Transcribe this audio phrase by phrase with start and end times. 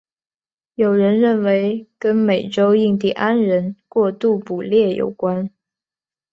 [0.73, 5.51] 有人认为跟美洲印第安人过度捕猎有关。